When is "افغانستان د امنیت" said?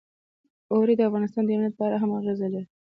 1.09-1.73